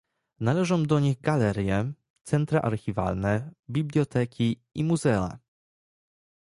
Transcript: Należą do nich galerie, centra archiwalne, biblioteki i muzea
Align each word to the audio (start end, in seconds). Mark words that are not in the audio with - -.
Należą 0.39 0.83
do 0.83 0.99
nich 0.99 1.21
galerie, 1.21 1.93
centra 2.23 2.59
archiwalne, 2.61 3.51
biblioteki 3.69 4.61
i 4.75 4.83
muzea 4.83 5.39